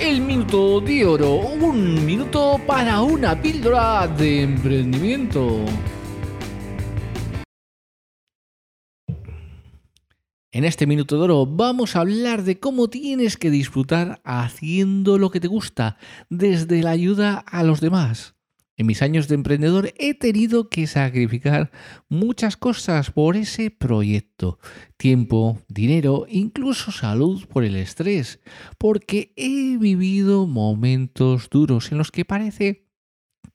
El 0.00 0.22
minuto 0.22 0.80
de 0.80 1.06
oro, 1.06 1.36
un 1.36 2.04
minuto 2.04 2.60
para 2.66 3.00
una 3.00 3.40
píldora 3.40 4.08
de 4.08 4.42
emprendimiento. 4.42 5.64
En 10.50 10.64
este 10.64 10.88
minuto 10.88 11.16
de 11.16 11.22
oro 11.22 11.46
vamos 11.46 11.94
a 11.94 12.00
hablar 12.00 12.42
de 12.42 12.58
cómo 12.58 12.88
tienes 12.88 13.36
que 13.36 13.50
disfrutar 13.50 14.20
haciendo 14.24 15.16
lo 15.16 15.30
que 15.30 15.38
te 15.38 15.46
gusta, 15.46 15.96
desde 16.28 16.82
la 16.82 16.90
ayuda 16.90 17.38
a 17.38 17.62
los 17.62 17.80
demás. 17.80 18.35
En 18.78 18.86
mis 18.86 19.00
años 19.00 19.26
de 19.26 19.34
emprendedor 19.36 19.94
he 19.98 20.14
tenido 20.14 20.68
que 20.68 20.86
sacrificar 20.86 21.70
muchas 22.08 22.56
cosas 22.56 23.10
por 23.10 23.36
ese 23.36 23.70
proyecto. 23.70 24.58
Tiempo, 24.98 25.62
dinero, 25.68 26.26
incluso 26.28 26.92
salud 26.92 27.46
por 27.46 27.64
el 27.64 27.76
estrés. 27.76 28.40
Porque 28.76 29.32
he 29.36 29.78
vivido 29.78 30.46
momentos 30.46 31.48
duros 31.50 31.90
en 31.90 31.98
los 31.98 32.10
que 32.10 32.24
parece 32.24 32.85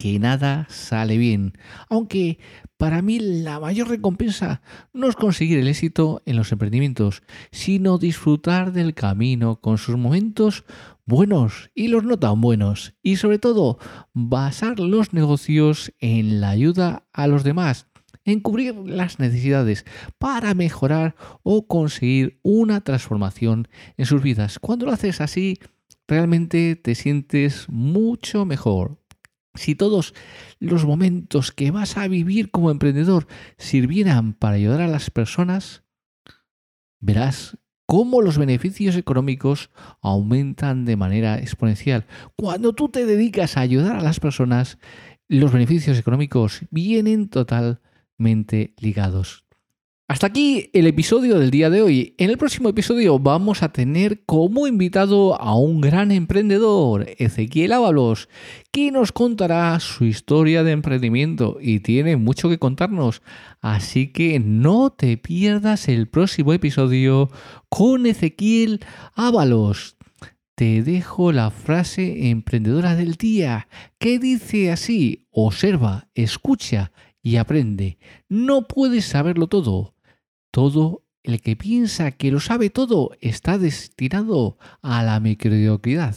que 0.01 0.17
nada 0.17 0.65
sale 0.67 1.15
bien. 1.19 1.53
Aunque 1.87 2.39
para 2.77 3.03
mí 3.03 3.19
la 3.19 3.59
mayor 3.59 3.87
recompensa 3.87 4.63
no 4.93 5.07
es 5.07 5.15
conseguir 5.15 5.59
el 5.59 5.67
éxito 5.67 6.23
en 6.25 6.37
los 6.37 6.51
emprendimientos, 6.51 7.21
sino 7.51 7.99
disfrutar 7.99 8.73
del 8.73 8.95
camino 8.95 9.61
con 9.61 9.77
sus 9.77 9.97
momentos 9.97 10.63
buenos 11.05 11.69
y 11.75 11.89
los 11.89 12.03
no 12.03 12.17
tan 12.17 12.41
buenos. 12.41 12.95
Y 13.03 13.17
sobre 13.17 13.37
todo, 13.37 13.77
basar 14.13 14.79
los 14.79 15.13
negocios 15.13 15.93
en 15.99 16.41
la 16.41 16.49
ayuda 16.49 17.05
a 17.13 17.27
los 17.27 17.43
demás, 17.43 17.85
en 18.25 18.39
cubrir 18.39 18.73
las 18.73 19.19
necesidades 19.19 19.85
para 20.17 20.55
mejorar 20.55 21.15
o 21.43 21.67
conseguir 21.67 22.39
una 22.41 22.81
transformación 22.81 23.67
en 23.97 24.07
sus 24.07 24.23
vidas. 24.23 24.57
Cuando 24.57 24.87
lo 24.87 24.93
haces 24.93 25.21
así, 25.21 25.59
realmente 26.07 26.75
te 26.75 26.95
sientes 26.95 27.67
mucho 27.69 28.45
mejor. 28.45 29.00
Si 29.53 29.75
todos 29.75 30.13
los 30.59 30.85
momentos 30.85 31.51
que 31.51 31.71
vas 31.71 31.97
a 31.97 32.07
vivir 32.07 32.51
como 32.51 32.71
emprendedor 32.71 33.27
sirvieran 33.57 34.33
para 34.33 34.55
ayudar 34.55 34.81
a 34.81 34.87
las 34.87 35.09
personas, 35.09 35.83
verás 36.99 37.57
cómo 37.85 38.21
los 38.21 38.37
beneficios 38.37 38.95
económicos 38.95 39.69
aumentan 40.01 40.85
de 40.85 40.95
manera 40.95 41.39
exponencial. 41.39 42.05
Cuando 42.37 42.73
tú 42.73 42.87
te 42.87 43.05
dedicas 43.05 43.57
a 43.57 43.61
ayudar 43.61 43.97
a 43.97 44.01
las 44.01 44.21
personas, 44.21 44.77
los 45.27 45.51
beneficios 45.51 45.97
económicos 45.97 46.61
vienen 46.71 47.27
totalmente 47.27 48.73
ligados. 48.77 49.45
Hasta 50.11 50.27
aquí 50.27 50.69
el 50.73 50.87
episodio 50.87 51.39
del 51.39 51.51
día 51.51 51.69
de 51.69 51.81
hoy. 51.81 52.15
En 52.17 52.29
el 52.29 52.37
próximo 52.37 52.67
episodio 52.67 53.17
vamos 53.17 53.63
a 53.63 53.71
tener 53.71 54.25
como 54.25 54.67
invitado 54.67 55.39
a 55.39 55.55
un 55.55 55.79
gran 55.79 56.11
emprendedor, 56.11 57.07
Ezequiel 57.17 57.71
Ábalos, 57.71 58.27
que 58.73 58.91
nos 58.91 59.13
contará 59.13 59.79
su 59.79 60.03
historia 60.03 60.65
de 60.65 60.73
emprendimiento 60.73 61.59
y 61.61 61.79
tiene 61.79 62.17
mucho 62.17 62.49
que 62.49 62.59
contarnos. 62.59 63.21
Así 63.61 64.11
que 64.11 64.41
no 64.41 64.89
te 64.89 65.15
pierdas 65.15 65.87
el 65.87 66.09
próximo 66.09 66.51
episodio 66.51 67.31
con 67.69 68.05
Ezequiel 68.05 68.81
Ábalos. 69.15 69.95
Te 70.55 70.83
dejo 70.83 71.31
la 71.31 71.51
frase 71.51 72.27
emprendedora 72.31 72.97
del 72.97 73.13
día 73.13 73.69
que 73.97 74.19
dice 74.19 74.73
así, 74.73 75.25
observa, 75.31 76.09
escucha 76.15 76.91
y 77.23 77.37
aprende. 77.37 77.97
No 78.27 78.67
puedes 78.67 79.05
saberlo 79.05 79.47
todo 79.47 79.93
todo 80.51 81.03
el 81.23 81.41
que 81.41 81.55
piensa 81.55 82.11
que 82.11 82.31
lo 82.31 82.39
sabe 82.39 82.69
todo 82.69 83.11
está 83.21 83.57
destinado 83.57 84.57
a 84.81 85.03
la 85.03 85.19
mediocridad. 85.19 86.15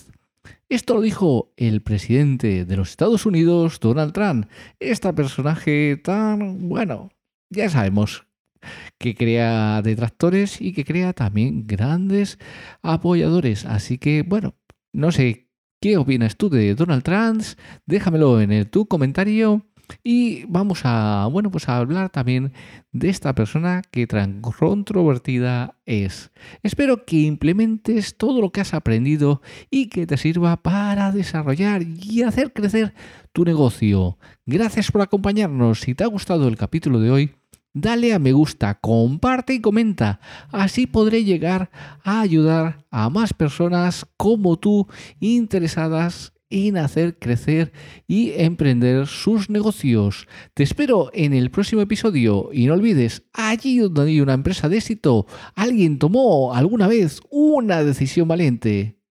Esto 0.68 0.94
lo 0.94 1.00
dijo 1.02 1.52
el 1.56 1.82
presidente 1.82 2.64
de 2.64 2.76
los 2.76 2.90
Estados 2.90 3.26
Unidos, 3.26 3.80
Donald 3.80 4.12
Trump. 4.12 4.46
Este 4.80 5.12
personaje 5.12 6.00
tan 6.02 6.68
bueno, 6.68 7.10
ya 7.50 7.68
sabemos 7.68 8.26
que 8.98 9.14
crea 9.14 9.82
detractores 9.82 10.60
y 10.60 10.72
que 10.72 10.84
crea 10.84 11.12
también 11.12 11.66
grandes 11.66 12.38
apoyadores. 12.82 13.66
Así 13.66 13.98
que, 13.98 14.22
bueno, 14.22 14.54
no 14.92 15.12
sé 15.12 15.48
qué 15.80 15.98
opinas 15.98 16.36
tú 16.36 16.48
de 16.48 16.74
Donald 16.74 17.02
Trump. 17.02 17.42
Déjamelo 17.86 18.40
en 18.40 18.52
el, 18.52 18.68
tu 18.68 18.86
comentario. 18.86 19.66
Y 20.02 20.44
vamos 20.46 20.82
a, 20.84 21.28
bueno, 21.30 21.50
pues 21.50 21.68
a 21.68 21.76
hablar 21.76 22.10
también 22.10 22.52
de 22.92 23.08
esta 23.08 23.34
persona 23.34 23.82
que 23.90 24.06
tan 24.06 24.40
controvertida 24.40 25.76
es. 25.86 26.30
Espero 26.62 27.04
que 27.04 27.20
implementes 27.20 28.16
todo 28.16 28.40
lo 28.40 28.50
que 28.50 28.60
has 28.60 28.74
aprendido 28.74 29.42
y 29.70 29.88
que 29.88 30.06
te 30.06 30.16
sirva 30.16 30.56
para 30.56 31.12
desarrollar 31.12 31.82
y 31.82 32.22
hacer 32.22 32.52
crecer 32.52 32.94
tu 33.32 33.44
negocio. 33.44 34.18
Gracias 34.46 34.90
por 34.90 35.02
acompañarnos. 35.02 35.80
Si 35.80 35.94
te 35.94 36.04
ha 36.04 36.08
gustado 36.08 36.48
el 36.48 36.56
capítulo 36.56 37.00
de 37.00 37.10
hoy, 37.10 37.34
dale 37.72 38.14
a 38.14 38.18
me 38.18 38.32
gusta, 38.32 38.74
comparte 38.74 39.54
y 39.54 39.60
comenta. 39.60 40.20
Así 40.50 40.86
podré 40.86 41.24
llegar 41.24 41.70
a 42.02 42.20
ayudar 42.20 42.84
a 42.90 43.10
más 43.10 43.34
personas 43.34 44.06
como 44.16 44.58
tú 44.58 44.86
interesadas 45.20 46.33
en 46.50 46.76
hacer 46.76 47.18
crecer 47.18 47.72
y 48.06 48.32
emprender 48.32 49.06
sus 49.06 49.50
negocios. 49.50 50.28
Te 50.54 50.62
espero 50.62 51.10
en 51.12 51.32
el 51.32 51.50
próximo 51.50 51.82
episodio 51.82 52.50
y 52.52 52.66
no 52.66 52.74
olvides, 52.74 53.22
allí 53.32 53.78
donde 53.78 54.02
hay 54.02 54.20
una 54.20 54.34
empresa 54.34 54.68
de 54.68 54.76
éxito, 54.78 55.26
alguien 55.54 55.98
tomó 55.98 56.54
alguna 56.54 56.86
vez 56.86 57.20
una 57.30 57.82
decisión 57.82 58.28
valiente. 58.28 59.03